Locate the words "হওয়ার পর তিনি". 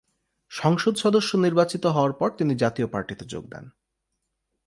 1.85-2.53